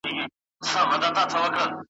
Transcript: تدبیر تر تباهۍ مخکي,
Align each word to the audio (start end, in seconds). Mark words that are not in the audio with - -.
تدبیر 0.65 0.99
تر 1.01 1.09
تباهۍ 1.31 1.49
مخکي, 1.55 1.65